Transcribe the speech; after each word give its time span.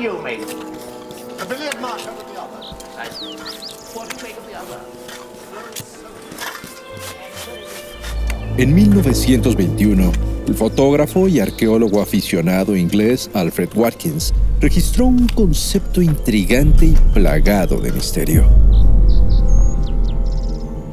You 0.00 0.18
make? 0.22 0.40
A 0.40 1.44
billiard 1.44 1.78
marker 1.80 2.12
with 2.12 2.26
the 2.32 2.40
others. 2.40 2.72
What 3.94 4.08
do 4.08 4.16
you 4.16 4.22
make 4.22 4.38
of 4.38 4.46
the 4.46 4.56
other? 4.56 4.80
En 8.56 8.74
1921, 8.74 10.12
el 10.48 10.54
fotógrafo 10.54 11.28
y 11.28 11.40
arqueólogo 11.40 12.00
aficionado 12.00 12.76
inglés 12.76 13.30
Alfred 13.34 13.70
Watkins 13.74 14.32
registró 14.60 15.06
un 15.06 15.26
concepto 15.28 16.02
intrigante 16.02 16.86
y 16.86 16.96
plagado 17.14 17.78
de 17.78 17.92
misterio. 17.92 18.44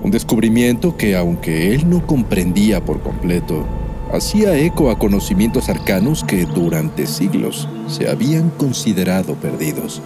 Un 0.03 0.11
descubrimiento 0.11 0.95
que, 0.95 1.16
aunque 1.16 1.73
él 1.73 1.89
no 1.89 2.05
comprendía 2.05 2.83
por 2.83 3.02
completo, 3.02 3.66
hacía 4.13 4.58
eco 4.58 4.89
a 4.89 4.97
conocimientos 4.97 5.69
arcanos 5.69 6.23
que 6.23 6.45
durante 6.45 7.08
siglos 7.08 7.67
se 7.88 8.09
habían 8.09 8.50
considerado 8.52 9.36
perdidos. 9.36 10.02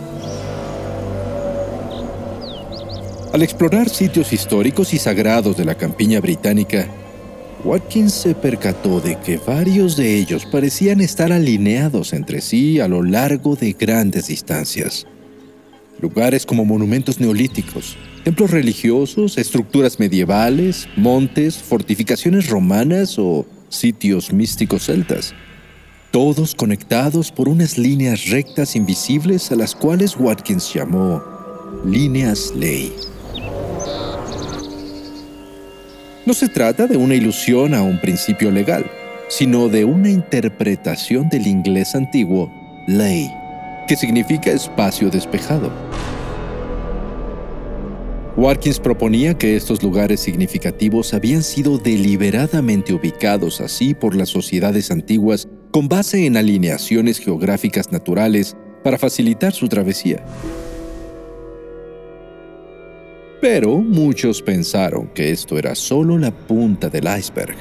Al 3.33 3.43
explorar 3.43 3.89
sitios 3.89 4.33
históricos 4.33 4.93
y 4.93 4.97
sagrados 4.97 5.55
de 5.55 5.63
la 5.63 5.75
campiña 5.75 6.19
británica, 6.19 6.87
Watkins 7.63 8.13
se 8.13 8.35
percató 8.35 8.99
de 8.99 9.17
que 9.19 9.37
varios 9.37 9.95
de 9.95 10.17
ellos 10.17 10.45
parecían 10.45 10.99
estar 10.99 11.31
alineados 11.31 12.11
entre 12.11 12.41
sí 12.41 12.79
a 12.79 12.87
lo 12.87 13.03
largo 13.03 13.55
de 13.55 13.73
grandes 13.73 14.27
distancias. 14.27 15.07
Lugares 16.01 16.45
como 16.45 16.65
monumentos 16.65 17.19
neolíticos, 17.19 17.95
templos 18.23 18.49
religiosos, 18.51 19.37
estructuras 19.37 19.99
medievales, 19.99 20.89
montes, 20.97 21.57
fortificaciones 21.57 22.49
romanas 22.49 23.19
o 23.19 23.45
sitios 23.71 24.31
místicos 24.31 24.85
celtas, 24.85 25.33
todos 26.11 26.53
conectados 26.53 27.31
por 27.31 27.47
unas 27.47 27.77
líneas 27.77 28.27
rectas 28.29 28.75
invisibles 28.75 29.51
a 29.51 29.55
las 29.55 29.73
cuales 29.73 30.15
Watkins 30.17 30.73
llamó 30.73 31.23
líneas 31.85 32.53
ley. 32.55 32.93
No 36.25 36.33
se 36.33 36.49
trata 36.49 36.85
de 36.85 36.97
una 36.97 37.15
ilusión 37.15 37.73
a 37.73 37.81
un 37.81 37.99
principio 37.99 38.51
legal, 38.51 38.85
sino 39.29 39.69
de 39.69 39.85
una 39.85 40.09
interpretación 40.09 41.29
del 41.29 41.47
inglés 41.47 41.95
antiguo 41.95 42.51
ley, 42.87 43.31
que 43.87 43.95
significa 43.95 44.51
espacio 44.51 45.09
despejado. 45.09 45.71
Watkins 48.41 48.79
proponía 48.79 49.37
que 49.37 49.55
estos 49.55 49.83
lugares 49.83 50.19
significativos 50.19 51.13
habían 51.13 51.43
sido 51.43 51.77
deliberadamente 51.77 52.91
ubicados 52.91 53.61
así 53.61 53.93
por 53.93 54.15
las 54.15 54.29
sociedades 54.29 54.89
antiguas 54.89 55.47
con 55.69 55.87
base 55.87 56.25
en 56.25 56.35
alineaciones 56.35 57.19
geográficas 57.19 57.91
naturales 57.91 58.57
para 58.83 58.97
facilitar 58.97 59.53
su 59.53 59.69
travesía. 59.69 60.25
Pero 63.39 63.77
muchos 63.77 64.41
pensaron 64.41 65.07
que 65.13 65.29
esto 65.29 65.59
era 65.59 65.75
solo 65.75 66.17
la 66.17 66.31
punta 66.31 66.89
del 66.89 67.05
iceberg. 67.15 67.55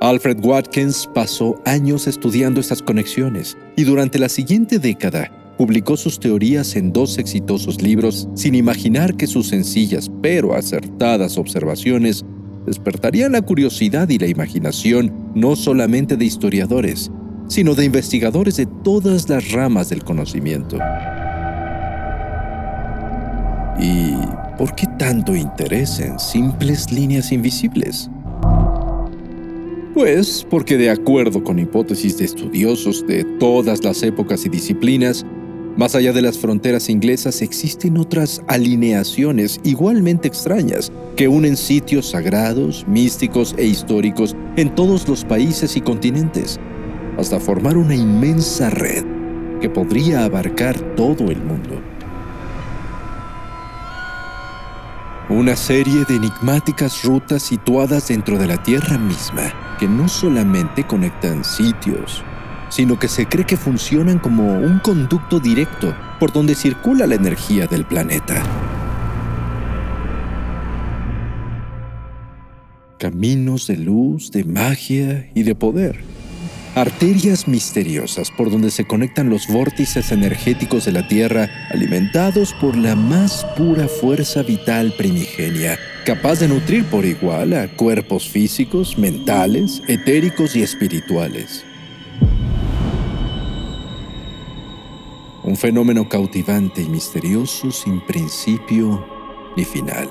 Alfred 0.00 0.44
Watkins 0.44 1.08
pasó 1.14 1.62
años 1.64 2.08
estudiando 2.08 2.60
estas 2.60 2.82
conexiones 2.82 3.56
y 3.76 3.84
durante 3.84 4.18
la 4.18 4.28
siguiente 4.28 4.80
década 4.80 5.30
publicó 5.60 5.94
sus 5.98 6.18
teorías 6.18 6.74
en 6.74 6.90
dos 6.90 7.18
exitosos 7.18 7.82
libros 7.82 8.26
sin 8.34 8.54
imaginar 8.54 9.14
que 9.14 9.26
sus 9.26 9.48
sencillas 9.48 10.10
pero 10.22 10.54
acertadas 10.54 11.36
observaciones 11.36 12.24
despertarían 12.64 13.32
la 13.32 13.42
curiosidad 13.42 14.08
y 14.08 14.16
la 14.16 14.26
imaginación 14.26 15.12
no 15.34 15.56
solamente 15.56 16.16
de 16.16 16.24
historiadores, 16.24 17.12
sino 17.46 17.74
de 17.74 17.84
investigadores 17.84 18.56
de 18.56 18.64
todas 18.82 19.28
las 19.28 19.52
ramas 19.52 19.90
del 19.90 20.02
conocimiento. 20.02 20.78
¿Y 23.78 24.14
por 24.56 24.74
qué 24.74 24.86
tanto 24.98 25.36
interés 25.36 26.00
en 26.00 26.18
simples 26.18 26.90
líneas 26.90 27.32
invisibles? 27.32 28.08
Pues 29.92 30.46
porque 30.48 30.78
de 30.78 30.88
acuerdo 30.88 31.44
con 31.44 31.58
hipótesis 31.58 32.16
de 32.16 32.24
estudiosos 32.24 33.06
de 33.06 33.24
todas 33.38 33.84
las 33.84 34.02
épocas 34.02 34.46
y 34.46 34.48
disciplinas, 34.48 35.26
más 35.80 35.94
allá 35.94 36.12
de 36.12 36.20
las 36.20 36.36
fronteras 36.36 36.90
inglesas 36.90 37.40
existen 37.40 37.96
otras 37.96 38.42
alineaciones 38.48 39.58
igualmente 39.64 40.28
extrañas 40.28 40.92
que 41.16 41.26
unen 41.26 41.56
sitios 41.56 42.10
sagrados, 42.10 42.84
místicos 42.86 43.54
e 43.56 43.64
históricos 43.64 44.36
en 44.58 44.74
todos 44.74 45.08
los 45.08 45.24
países 45.24 45.78
y 45.78 45.80
continentes, 45.80 46.60
hasta 47.16 47.40
formar 47.40 47.78
una 47.78 47.94
inmensa 47.94 48.68
red 48.68 49.06
que 49.62 49.70
podría 49.70 50.26
abarcar 50.26 50.78
todo 50.96 51.30
el 51.30 51.40
mundo. 51.42 51.80
Una 55.30 55.56
serie 55.56 56.04
de 56.06 56.16
enigmáticas 56.16 57.04
rutas 57.04 57.42
situadas 57.42 58.06
dentro 58.08 58.36
de 58.36 58.48
la 58.48 58.62
Tierra 58.62 58.98
misma 58.98 59.78
que 59.78 59.88
no 59.88 60.10
solamente 60.10 60.86
conectan 60.86 61.42
sitios, 61.42 62.22
sino 62.70 62.98
que 62.98 63.08
se 63.08 63.26
cree 63.26 63.44
que 63.44 63.56
funcionan 63.56 64.18
como 64.18 64.54
un 64.54 64.78
conducto 64.78 65.38
directo 65.38 65.94
por 66.18 66.32
donde 66.32 66.54
circula 66.54 67.06
la 67.06 67.16
energía 67.16 67.66
del 67.66 67.84
planeta. 67.84 68.42
Caminos 72.98 73.66
de 73.66 73.76
luz, 73.76 74.30
de 74.30 74.44
magia 74.44 75.30
y 75.34 75.42
de 75.42 75.54
poder. 75.54 76.00
Arterias 76.74 77.48
misteriosas 77.48 78.30
por 78.30 78.50
donde 78.50 78.70
se 78.70 78.86
conectan 78.86 79.28
los 79.28 79.48
vórtices 79.48 80.12
energéticos 80.12 80.84
de 80.84 80.92
la 80.92 81.08
Tierra 81.08 81.48
alimentados 81.70 82.54
por 82.60 82.76
la 82.76 82.94
más 82.94 83.44
pura 83.56 83.88
fuerza 83.88 84.42
vital 84.42 84.94
primigenia, 84.96 85.78
capaz 86.04 86.38
de 86.38 86.48
nutrir 86.48 86.84
por 86.84 87.04
igual 87.04 87.54
a 87.54 87.68
cuerpos 87.68 88.28
físicos, 88.28 88.96
mentales, 88.96 89.82
etéricos 89.88 90.54
y 90.54 90.62
espirituales. 90.62 91.64
Un 95.50 95.56
fenómeno 95.56 96.08
cautivante 96.08 96.80
y 96.80 96.88
misterioso 96.88 97.72
sin 97.72 98.00
principio 98.06 99.04
ni 99.56 99.64
final. 99.64 100.08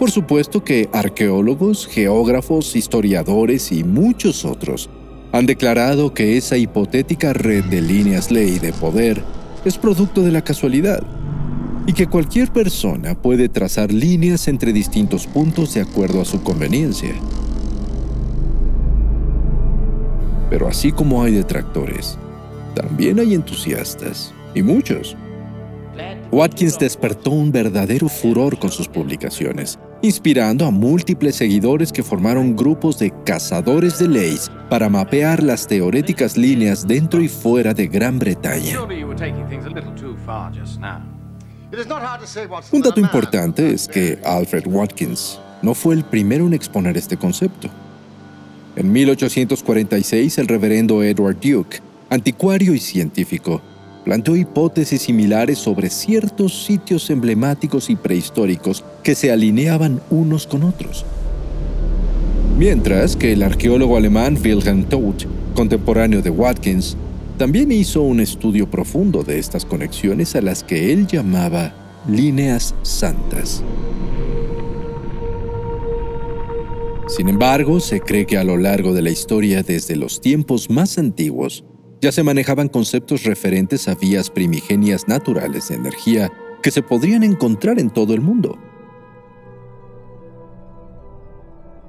Por 0.00 0.10
supuesto 0.10 0.64
que 0.64 0.90
arqueólogos, 0.92 1.86
geógrafos, 1.86 2.74
historiadores 2.74 3.70
y 3.70 3.84
muchos 3.84 4.44
otros 4.44 4.90
han 5.30 5.46
declarado 5.46 6.12
que 6.12 6.36
esa 6.36 6.56
hipotética 6.56 7.34
red 7.34 7.66
de 7.66 7.80
líneas 7.80 8.32
ley 8.32 8.58
de 8.58 8.72
poder 8.72 9.22
es 9.64 9.78
producto 9.78 10.22
de 10.22 10.32
la 10.32 10.42
casualidad 10.42 11.04
y 11.86 11.92
que 11.92 12.08
cualquier 12.08 12.52
persona 12.52 13.14
puede 13.14 13.48
trazar 13.48 13.92
líneas 13.92 14.48
entre 14.48 14.72
distintos 14.72 15.28
puntos 15.28 15.72
de 15.74 15.82
acuerdo 15.82 16.20
a 16.20 16.24
su 16.24 16.42
conveniencia. 16.42 17.14
Pero 20.52 20.68
así 20.68 20.92
como 20.92 21.22
hay 21.22 21.32
detractores, 21.32 22.18
también 22.74 23.18
hay 23.18 23.32
entusiastas, 23.32 24.34
y 24.54 24.62
muchos. 24.62 25.16
Watkins 26.30 26.78
despertó 26.78 27.30
un 27.30 27.50
verdadero 27.50 28.06
furor 28.06 28.58
con 28.58 28.70
sus 28.70 28.86
publicaciones, 28.86 29.78
inspirando 30.02 30.66
a 30.66 30.70
múltiples 30.70 31.36
seguidores 31.36 31.90
que 31.90 32.02
formaron 32.02 32.54
grupos 32.54 32.98
de 32.98 33.14
cazadores 33.24 33.98
de 33.98 34.08
leyes 34.08 34.52
para 34.68 34.90
mapear 34.90 35.42
las 35.42 35.66
teoréticas 35.66 36.36
líneas 36.36 36.86
dentro 36.86 37.22
y 37.22 37.28
fuera 37.28 37.72
de 37.72 37.86
Gran 37.86 38.18
Bretaña. 38.18 38.78
Un 42.72 42.82
dato 42.82 43.00
importante 43.00 43.72
es 43.72 43.88
que 43.88 44.18
Alfred 44.22 44.66
Watkins 44.66 45.40
no 45.62 45.72
fue 45.72 45.94
el 45.94 46.04
primero 46.04 46.46
en 46.46 46.52
exponer 46.52 46.98
este 46.98 47.16
concepto. 47.16 47.70
En 48.74 48.90
1846, 48.90 50.38
el 50.38 50.48
reverendo 50.48 51.02
Edward 51.02 51.36
Duke, 51.40 51.80
anticuario 52.08 52.74
y 52.74 52.78
científico, 52.78 53.60
planteó 54.02 54.34
hipótesis 54.34 55.02
similares 55.02 55.58
sobre 55.58 55.90
ciertos 55.90 56.64
sitios 56.64 57.10
emblemáticos 57.10 57.90
y 57.90 57.96
prehistóricos 57.96 58.82
que 59.02 59.14
se 59.14 59.30
alineaban 59.30 60.00
unos 60.08 60.46
con 60.46 60.62
otros. 60.62 61.04
Mientras 62.58 63.14
que 63.14 63.32
el 63.32 63.42
arqueólogo 63.42 63.96
alemán 63.96 64.38
Wilhelm 64.42 64.84
Todt, 64.84 65.24
contemporáneo 65.54 66.22
de 66.22 66.30
Watkins, 66.30 66.96
también 67.36 67.72
hizo 67.72 68.02
un 68.02 68.20
estudio 68.20 68.70
profundo 68.70 69.22
de 69.22 69.38
estas 69.38 69.66
conexiones 69.66 70.34
a 70.34 70.40
las 70.40 70.62
que 70.62 70.92
él 70.92 71.06
llamaba 71.06 71.74
líneas 72.08 72.74
santas. 72.82 73.62
Sin 77.14 77.28
embargo, 77.28 77.78
se 77.78 78.00
cree 78.00 78.24
que 78.24 78.38
a 78.38 78.42
lo 78.42 78.56
largo 78.56 78.94
de 78.94 79.02
la 79.02 79.10
historia, 79.10 79.62
desde 79.62 79.96
los 79.96 80.22
tiempos 80.22 80.70
más 80.70 80.96
antiguos, 80.96 81.62
ya 82.00 82.10
se 82.10 82.22
manejaban 82.22 82.68
conceptos 82.68 83.24
referentes 83.24 83.86
a 83.86 83.94
vías 83.94 84.30
primigenias 84.30 85.06
naturales 85.08 85.68
de 85.68 85.74
energía 85.74 86.32
que 86.62 86.70
se 86.70 86.80
podrían 86.80 87.22
encontrar 87.22 87.78
en 87.78 87.90
todo 87.90 88.14
el 88.14 88.22
mundo. 88.22 88.56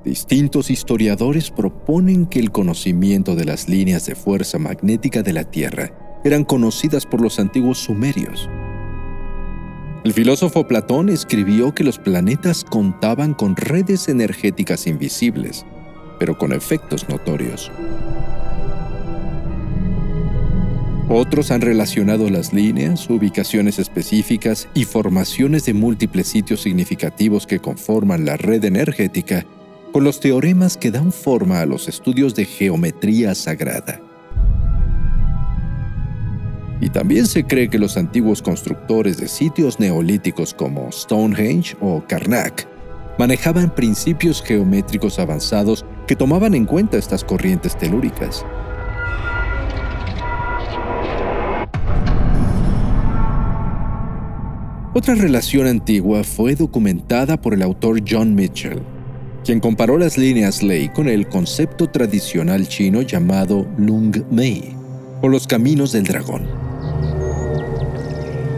Distintos 0.04 0.70
historiadores 0.70 1.52
proponen 1.52 2.26
que 2.26 2.40
el 2.40 2.52
conocimiento 2.52 3.38
de 3.38 3.46
las 3.46 3.70
líneas 3.70 4.06
de 4.06 4.16
fuerza 4.16 4.60
magnética 4.60 5.24
de 5.24 5.32
la 5.32 5.50
Tierra 5.50 6.20
eran 6.26 6.44
conocidas 6.44 7.06
por 7.06 7.22
los 7.22 7.40
antiguos 7.40 7.78
sumerios. 7.78 8.50
El 10.04 10.12
filósofo 10.12 10.68
Platón 10.68 11.08
escribió 11.08 11.74
que 11.74 11.86
los 11.86 11.98
planetas 11.98 12.66
contaban 12.66 13.34
con 13.34 13.56
redes 13.56 14.10
energéticas 14.10 14.86
invisibles, 14.86 15.66
pero 16.20 16.38
con 16.38 16.52
efectos 16.52 17.08
notorios. 17.08 17.72
Otros 21.08 21.52
han 21.52 21.62
relacionado 21.62 22.30
las 22.30 22.52
líneas, 22.52 23.10
ubicaciones 23.10 23.80
específicas 23.80 24.68
y 24.74 24.84
formaciones 24.84 25.66
de 25.66 25.74
múltiples 25.74 26.28
sitios 26.28 26.62
significativos 26.62 27.48
que 27.48 27.60
conforman 27.60 28.26
la 28.26 28.36
red 28.36 28.66
energética 28.66 29.46
con 29.94 30.04
los 30.04 30.20
teoremas 30.20 30.76
que 30.76 30.92
dan 30.92 31.14
forma 31.14 31.62
a 31.62 31.66
los 31.66 31.88
estudios 31.88 32.36
de 32.36 32.44
geometría 32.44 33.36
sagrada. 33.36 34.02
Y 36.82 36.90
también 36.90 37.28
se 37.28 37.44
cree 37.44 37.70
que 37.70 37.80
los 37.80 37.98
antiguos 37.98 38.42
constructores 38.42 39.18
de 39.18 39.28
sitios 39.28 39.80
neolíticos 39.80 40.54
como 40.54 40.92
Stonehenge 40.92 41.78
o 41.80 42.04
Karnak 42.08 42.68
manejaban 43.18 43.74
principios 43.74 44.42
geométricos 44.42 45.20
avanzados 45.20 45.86
que 46.08 46.16
tomaban 46.16 46.54
en 46.54 46.66
cuenta 46.66 46.98
estas 46.98 47.24
corrientes 47.24 47.78
telúricas. 47.78 48.46
Otra 54.96 55.16
relación 55.16 55.66
antigua 55.66 56.24
fue 56.24 56.54
documentada 56.54 57.42
por 57.42 57.56
el 57.56 57.64
autor 57.64 58.02
John 58.08 58.36
Mitchell, 58.36 58.84
quien 59.44 59.60
comparó 59.60 59.98
las 59.98 60.20
líneas 60.20 60.62
Ley 60.62 60.90
con 60.90 61.10
el 61.10 61.28
concepto 61.28 61.90
tradicional 61.90 62.68
chino 62.68 63.02
llamado 63.02 63.66
Lung 63.78 64.24
Mei, 64.30 64.76
o 65.22 65.30
los 65.30 65.48
caminos 65.48 65.94
del 65.94 66.04
dragón. 66.04 66.63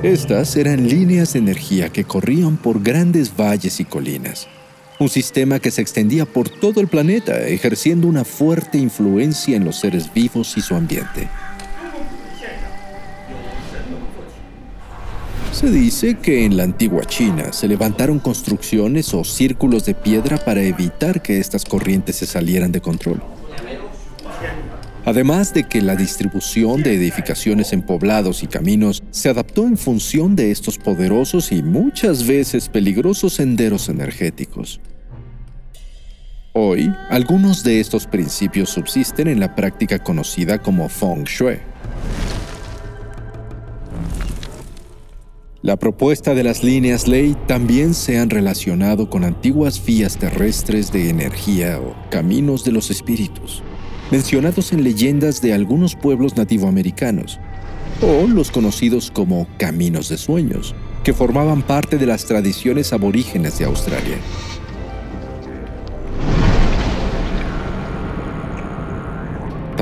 Estas 0.05 0.55
eran 0.55 0.87
líneas 0.87 1.33
de 1.33 1.39
energía 1.39 1.89
que 1.89 2.03
corrían 2.03 2.57
por 2.57 2.83
grandes 2.83 3.35
valles 3.35 3.79
y 3.79 3.85
colinas, 3.85 4.47
un 4.99 5.09
sistema 5.09 5.59
que 5.59 5.71
se 5.71 5.81
extendía 5.81 6.27
por 6.27 6.47
todo 6.47 6.79
el 6.79 6.87
planeta, 6.87 7.39
ejerciendo 7.47 8.07
una 8.07 8.23
fuerte 8.23 8.77
influencia 8.77 9.57
en 9.57 9.65
los 9.65 9.77
seres 9.77 10.13
vivos 10.13 10.57
y 10.57 10.61
su 10.61 10.75
ambiente. 10.75 11.27
Se 15.51 15.71
dice 15.71 16.19
que 16.19 16.45
en 16.45 16.55
la 16.55 16.65
antigua 16.65 17.03
China 17.05 17.51
se 17.51 17.67
levantaron 17.67 18.19
construcciones 18.19 19.11
o 19.15 19.23
círculos 19.23 19.85
de 19.85 19.95
piedra 19.95 20.37
para 20.37 20.61
evitar 20.61 21.23
que 21.23 21.39
estas 21.39 21.65
corrientes 21.65 22.17
se 22.17 22.27
salieran 22.27 22.71
de 22.71 22.79
control. 22.79 23.23
Además 25.05 25.53
de 25.53 25.63
que 25.63 25.81
la 25.81 25.95
distribución 25.95 26.81
de 26.81 26.95
edificaciones 26.95 27.73
en 27.73 27.83
poblados 27.83 28.41
y 28.41 28.47
caminos 28.47 29.03
se 29.11 29.29
adaptó 29.29 29.67
en 29.67 29.77
función 29.77 30.35
de 30.35 30.49
estos 30.49 30.79
poderosos 30.79 31.51
y 31.51 31.61
muchas 31.61 32.25
veces 32.25 32.69
peligrosos 32.69 33.33
senderos 33.33 33.87
energéticos. 33.87 34.79
Hoy, 36.53 36.91
algunos 37.09 37.63
de 37.63 37.79
estos 37.79 38.07
principios 38.07 38.71
subsisten 38.71 39.27
en 39.27 39.39
la 39.39 39.53
práctica 39.53 39.99
conocida 39.99 40.57
como 40.57 40.89
Feng 40.89 41.25
Shui. 41.25 41.59
La 45.61 45.77
propuesta 45.77 46.33
de 46.33 46.43
las 46.43 46.63
líneas 46.63 47.07
ley 47.07 47.35
también 47.47 47.93
se 47.93 48.17
han 48.17 48.29
relacionado 48.29 49.09
con 49.09 49.23
antiguas 49.23 49.83
vías 49.83 50.17
terrestres 50.17 50.91
de 50.91 51.09
energía 51.09 51.79
o 51.79 51.95
caminos 52.09 52.63
de 52.63 52.71
los 52.71 52.89
espíritus, 52.89 53.63
mencionados 54.11 54.71
en 54.73 54.83
leyendas 54.83 55.41
de 55.41 55.53
algunos 55.53 55.95
pueblos 55.95 56.35
nativoamericanos, 56.37 57.39
o 58.01 58.27
los 58.27 58.51
conocidos 58.51 59.11
como 59.11 59.47
caminos 59.57 60.09
de 60.09 60.17
sueños, 60.17 60.75
que 61.03 61.13
formaban 61.13 61.61
parte 61.61 61.97
de 61.97 62.05
las 62.05 62.25
tradiciones 62.25 62.93
aborígenes 62.93 63.57
de 63.59 63.65
Australia. 63.65 64.17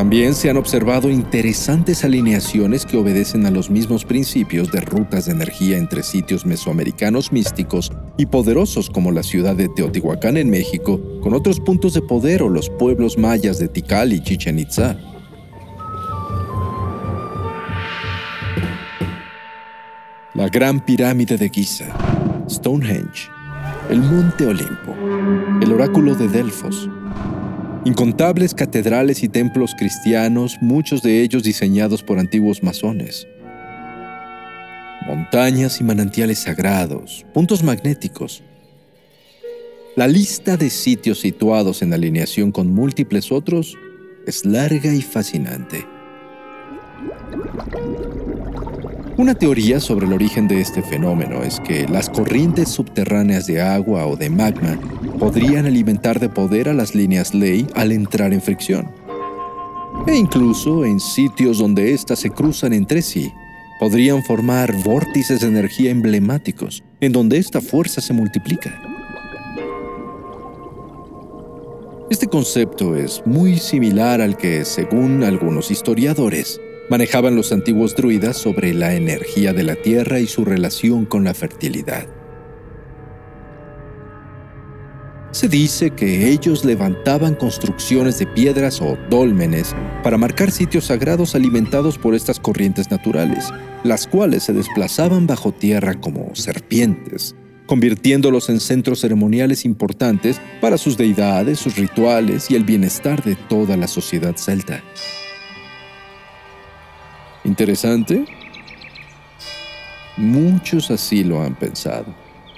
También 0.04 0.34
se 0.36 0.50
han 0.50 0.58
observado 0.58 1.10
interesantes 1.10 2.04
alineaciones 2.04 2.86
que 2.86 2.98
obedecen 2.98 3.46
a 3.46 3.52
los 3.52 3.70
mismos 3.70 4.04
principios 4.04 4.70
de 4.70 4.82
rutas 4.82 5.28
de 5.28 5.32
energía 5.32 5.78
entre 5.78 6.04
sitios 6.04 6.46
mesoamericanos 6.46 7.32
místicos 7.32 7.90
y 8.18 8.26
poderosos 8.26 8.90
como 8.90 9.14
la 9.14 9.24
ciudad 9.24 9.56
de 9.56 9.70
Teotihuacán 9.70 10.36
en 10.36 10.50
México, 10.50 11.00
con 11.22 11.34
otros 11.34 11.62
puntos 11.62 11.94
de 11.94 12.02
poder 12.02 12.44
o 12.44 12.50
los 12.50 12.70
pueblos 12.70 13.18
mayas 13.18 13.60
de 13.60 13.70
Tikal 13.70 14.12
y 14.12 14.22
Chichen 14.22 14.60
Itza. 14.60 14.98
La 20.34 20.50
Gran 20.50 20.84
Pirámide 20.84 21.38
de 21.38 21.48
Giza, 21.48 21.86
Stonehenge, 22.50 23.30
el 23.90 24.02
Monte 24.02 24.48
Olimpo, 24.48 24.98
el 25.62 25.72
Oráculo 25.72 26.14
de 26.14 26.28
Delfos, 26.28 26.90
Incontables 27.86 28.54
catedrales 28.54 29.24
y 29.24 29.28
templos 29.28 29.76
cristianos, 29.78 30.58
muchos 30.62 31.02
de 31.02 31.22
ellos 31.22 31.44
diseñados 31.44 32.02
por 32.02 32.18
antiguos 32.18 32.64
masones. 32.64 33.28
Montañas 35.06 35.82
y 35.82 35.84
manantiales 35.84 36.40
sagrados, 36.40 37.26
puntos 37.34 37.62
magnéticos. 37.62 38.42
La 39.98 40.08
lista 40.08 40.56
de 40.56 40.70
sitios 40.70 41.20
situados 41.20 41.82
en 41.82 41.94
alineación 41.94 42.54
con 42.54 42.72
múltiples 42.72 43.34
otros 43.34 43.78
es 44.26 44.46
larga 44.46 44.94
y 44.94 45.02
fascinante. 45.02 45.86
Una 49.16 49.36
teoría 49.36 49.80
sobre 49.80 50.08
el 50.08 50.14
origen 50.14 50.48
de 50.48 50.60
este 50.60 50.82
fenómeno 50.82 51.44
es 51.44 51.60
que 51.60 51.88
las 51.88 52.10
corrientes 52.10 52.70
subterráneas 52.70 53.46
de 53.46 53.62
agua 53.62 54.08
o 54.08 54.16
de 54.16 54.32
magma 54.32 54.80
podrían 55.20 55.68
alimentar 55.68 56.20
de 56.20 56.30
poder 56.30 56.68
a 56.68 56.74
las 56.74 56.96
líneas 56.96 57.36
ley 57.36 57.68
al 57.76 57.92
entrar 57.92 58.34
en 58.34 58.42
fricción. 58.42 58.92
E 60.08 60.16
incluso 60.16 60.84
en 60.84 61.00
sitios 61.00 61.60
donde 61.60 61.94
éstas 61.94 62.20
se 62.20 62.32
cruzan 62.32 62.74
entre 62.74 63.04
sí, 63.04 63.32
podrían 63.80 64.24
formar 64.24 64.74
vórtices 64.84 65.42
de 65.42 65.48
energía 65.48 65.92
emblemáticos, 65.92 66.84
en 67.00 67.12
donde 67.12 67.38
esta 67.38 67.62
fuerza 67.62 68.02
se 68.02 68.14
multiplica. 68.14 68.82
Este 72.10 72.26
concepto 72.26 72.96
es 72.96 73.22
muy 73.26 73.58
similar 73.58 74.22
al 74.22 74.38
que, 74.38 74.66
según 74.66 75.24
algunos 75.24 75.70
historiadores, 75.70 76.60
manejaban 76.90 77.36
los 77.36 77.52
antiguos 77.52 77.96
druidas 77.96 78.38
sobre 78.38 78.74
la 78.74 78.94
energía 78.94 79.54
de 79.54 79.64
la 79.64 79.76
tierra 79.76 80.20
y 80.20 80.28
su 80.28 80.46
relación 80.46 81.06
con 81.06 81.24
la 81.24 81.34
fertilidad. 81.34 82.08
Se 85.34 85.48
dice 85.48 85.90
que 85.90 86.30
ellos 86.30 86.64
levantaban 86.64 87.34
construcciones 87.34 88.20
de 88.20 88.28
piedras 88.28 88.80
o 88.82 89.00
dólmenes 89.10 89.76
para 90.04 90.16
marcar 90.16 90.52
sitios 90.52 90.86
sagrados 90.86 91.34
alimentados 91.34 91.98
por 91.98 92.14
estas 92.14 92.40
corrientes 92.40 92.92
naturales, 92.92 93.50
las 93.84 94.06
cuales 94.06 94.44
se 94.44 94.54
desplazaban 94.54 95.26
bajo 95.26 95.52
tierra 95.52 96.00
como 96.00 96.36
serpientes, 96.36 97.36
convirtiéndolos 97.66 98.50
en 98.50 98.60
centros 98.60 99.00
ceremoniales 99.00 99.66
importantes 99.66 100.40
para 100.62 100.78
sus 100.78 100.98
deidades, 100.98 101.58
sus 101.58 101.78
rituales 101.78 102.52
y 102.52 102.56
el 102.56 102.64
bienestar 102.64 103.24
de 103.24 103.36
toda 103.36 103.76
la 103.76 103.88
sociedad 103.88 104.36
celta. 104.38 104.84
¿Interesante? 107.44 108.26
Muchos 110.16 110.92
así 110.92 111.24
lo 111.24 111.42
han 111.42 111.56
pensado, 111.56 112.06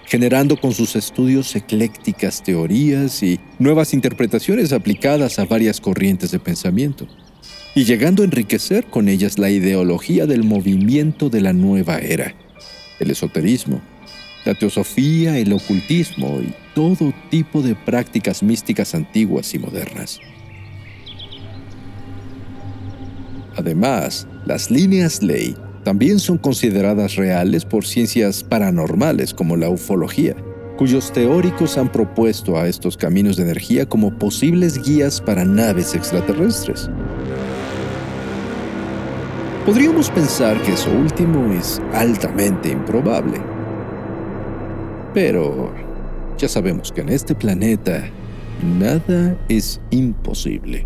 generando 0.05 0.59
con 0.59 0.73
sus 0.73 0.95
estudios 0.95 1.55
eclécticas 1.55 2.43
teorías 2.43 3.23
y 3.23 3.39
nuevas 3.57 3.93
interpretaciones 3.93 4.73
aplicadas 4.73 5.39
a 5.39 5.45
varias 5.45 5.79
corrientes 5.79 6.31
de 6.31 6.39
pensamiento, 6.39 7.07
y 7.73 7.85
llegando 7.85 8.21
a 8.21 8.25
enriquecer 8.25 8.85
con 8.85 9.09
ellas 9.09 9.39
la 9.39 9.49
ideología 9.49 10.25
del 10.25 10.43
movimiento 10.43 11.29
de 11.29 11.41
la 11.41 11.53
nueva 11.53 11.97
era, 11.97 12.35
el 12.99 13.11
esoterismo, 13.11 13.81
la 14.45 14.53
teosofía, 14.53 15.37
el 15.37 15.51
ocultismo 15.51 16.39
y 16.41 16.53
todo 16.75 17.13
tipo 17.31 17.61
de 17.61 17.73
prácticas 17.73 18.43
místicas 18.43 18.93
antiguas 18.93 19.53
y 19.53 19.59
modernas. 19.59 20.19
Además, 23.55 24.27
las 24.45 24.69
líneas 24.69 25.23
ley 25.23 25.55
también 25.83 26.19
son 26.19 26.37
consideradas 26.37 27.15
reales 27.15 27.63
por 27.63 27.85
ciencias 27.85 28.43
paranormales 28.43 29.33
como 29.33 29.55
la 29.55 29.69
ufología, 29.69 30.35
cuyos 30.77 31.13
teóricos 31.13 31.77
han 31.77 31.91
propuesto 31.91 32.57
a 32.57 32.67
estos 32.67 32.97
caminos 32.97 33.37
de 33.37 33.43
energía 33.43 33.85
como 33.85 34.17
posibles 34.17 34.81
guías 34.83 35.21
para 35.21 35.45
naves 35.45 35.93
extraterrestres. 35.93 36.89
Podríamos 39.65 40.09
pensar 40.09 40.61
que 40.61 40.73
eso 40.73 40.91
último 40.91 41.51
es 41.53 41.81
altamente 41.93 42.69
improbable. 42.69 43.39
Pero 45.13 45.73
ya 46.37 46.49
sabemos 46.49 46.91
que 46.91 47.01
en 47.01 47.09
este 47.09 47.33
planeta 47.33 48.03
nada 48.79 49.37
es 49.47 49.79
imposible. 49.89 50.85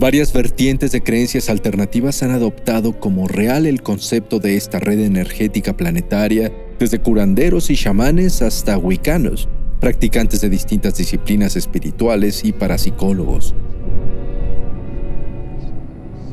Varias 0.00 0.32
vertientes 0.32 0.92
de 0.92 1.02
creencias 1.02 1.50
alternativas 1.50 2.22
han 2.22 2.30
adoptado 2.30 2.98
como 2.98 3.28
real 3.28 3.66
el 3.66 3.82
concepto 3.82 4.38
de 4.38 4.56
esta 4.56 4.80
red 4.80 4.98
energética 4.98 5.76
planetaria, 5.76 6.50
desde 6.78 7.00
curanderos 7.00 7.68
y 7.68 7.76
chamanes 7.76 8.40
hasta 8.40 8.78
wicanos, 8.78 9.46
practicantes 9.78 10.40
de 10.40 10.48
distintas 10.48 10.94
disciplinas 10.94 11.54
espirituales 11.54 12.46
y 12.46 12.52
parapsicólogos. 12.52 13.54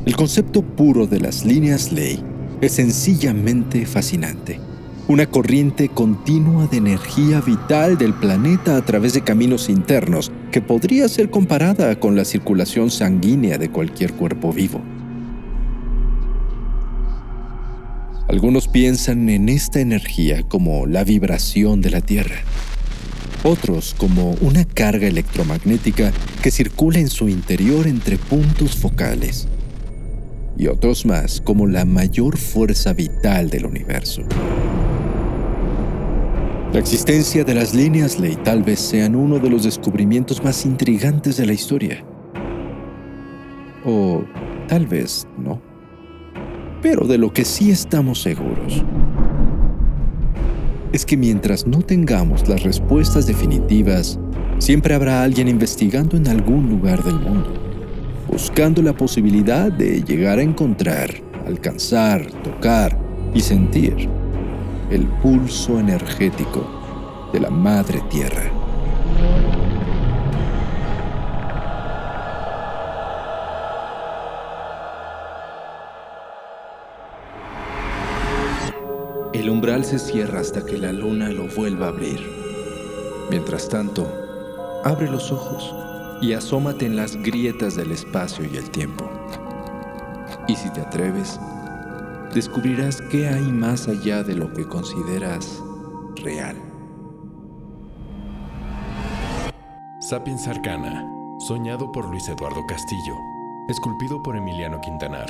El 0.06 0.16
concepto 0.16 0.62
puro 0.62 1.06
de 1.06 1.20
las 1.20 1.44
líneas 1.44 1.92
ley 1.92 2.24
es 2.62 2.72
sencillamente 2.72 3.84
fascinante 3.84 4.60
una 5.08 5.24
corriente 5.24 5.88
continua 5.88 6.66
de 6.66 6.76
energía 6.76 7.40
vital 7.40 7.96
del 7.96 8.12
planeta 8.12 8.76
a 8.76 8.84
través 8.84 9.14
de 9.14 9.22
caminos 9.22 9.70
internos 9.70 10.30
que 10.52 10.60
podría 10.60 11.08
ser 11.08 11.30
comparada 11.30 11.98
con 11.98 12.14
la 12.14 12.26
circulación 12.26 12.90
sanguínea 12.90 13.56
de 13.56 13.70
cualquier 13.70 14.12
cuerpo 14.12 14.52
vivo. 14.52 14.82
Algunos 18.28 18.68
piensan 18.68 19.30
en 19.30 19.48
esta 19.48 19.80
energía 19.80 20.42
como 20.42 20.84
la 20.86 21.04
vibración 21.04 21.80
de 21.80 21.88
la 21.88 22.02
Tierra, 22.02 22.36
otros 23.44 23.94
como 23.96 24.32
una 24.42 24.66
carga 24.66 25.06
electromagnética 25.06 26.12
que 26.42 26.50
circula 26.50 26.98
en 26.98 27.08
su 27.08 27.30
interior 27.30 27.86
entre 27.86 28.18
puntos 28.18 28.76
focales, 28.76 29.48
y 30.58 30.66
otros 30.66 31.06
más 31.06 31.40
como 31.40 31.66
la 31.66 31.86
mayor 31.86 32.36
fuerza 32.36 32.92
vital 32.92 33.48
del 33.48 33.64
universo. 33.64 34.24
La 36.70 36.80
existencia 36.80 37.44
de 37.44 37.54
las 37.54 37.74
líneas 37.74 38.20
ley 38.20 38.36
tal 38.44 38.62
vez 38.62 38.78
sean 38.78 39.16
uno 39.16 39.38
de 39.38 39.48
los 39.48 39.64
descubrimientos 39.64 40.44
más 40.44 40.66
intrigantes 40.66 41.38
de 41.38 41.46
la 41.46 41.54
historia. 41.54 42.04
O 43.86 44.22
tal 44.68 44.86
vez 44.86 45.26
no. 45.38 45.62
Pero 46.82 47.06
de 47.06 47.16
lo 47.16 47.32
que 47.32 47.46
sí 47.46 47.70
estamos 47.70 48.20
seguros 48.20 48.84
es 50.92 51.06
que 51.06 51.16
mientras 51.16 51.66
no 51.66 51.80
tengamos 51.80 52.46
las 52.48 52.62
respuestas 52.62 53.26
definitivas, 53.26 54.20
siempre 54.58 54.94
habrá 54.94 55.22
alguien 55.22 55.48
investigando 55.48 56.18
en 56.18 56.28
algún 56.28 56.68
lugar 56.68 57.02
del 57.02 57.18
mundo, 57.18 57.54
buscando 58.28 58.82
la 58.82 58.94
posibilidad 58.94 59.72
de 59.72 60.02
llegar 60.02 60.38
a 60.38 60.42
encontrar, 60.42 61.14
alcanzar, 61.46 62.30
tocar 62.42 62.98
y 63.34 63.40
sentir 63.40 64.08
el 64.90 65.06
pulso 65.06 65.78
energético 65.78 67.28
de 67.32 67.40
la 67.40 67.50
Madre 67.50 68.00
Tierra. 68.08 68.50
El 79.34 79.50
umbral 79.50 79.84
se 79.84 79.98
cierra 79.98 80.40
hasta 80.40 80.64
que 80.64 80.78
la 80.78 80.92
luna 80.92 81.28
lo 81.28 81.48
vuelva 81.48 81.86
a 81.86 81.88
abrir. 81.90 82.20
Mientras 83.30 83.68
tanto, 83.68 84.10
abre 84.84 85.10
los 85.10 85.30
ojos 85.30 85.74
y 86.22 86.32
asómate 86.32 86.86
en 86.86 86.96
las 86.96 87.14
grietas 87.16 87.76
del 87.76 87.92
espacio 87.92 88.46
y 88.50 88.56
el 88.56 88.70
tiempo. 88.70 89.10
Y 90.48 90.56
si 90.56 90.70
te 90.72 90.80
atreves, 90.80 91.38
descubrirás 92.38 93.02
qué 93.10 93.26
hay 93.26 93.50
más 93.50 93.88
allá 93.88 94.22
de 94.22 94.36
lo 94.36 94.52
que 94.52 94.64
consideras 94.64 95.60
real. 96.22 96.56
Sapiens 99.98 100.46
Arcana, 100.46 101.04
soñado 101.40 101.90
por 101.90 102.08
Luis 102.08 102.28
Eduardo 102.28 102.64
Castillo, 102.68 103.16
esculpido 103.68 104.22
por 104.22 104.36
Emiliano 104.36 104.80
Quintanar, 104.80 105.28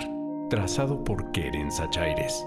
trazado 0.51 1.03
por 1.03 1.33
Keren 1.33 1.73
Sachaires. 1.73 2.47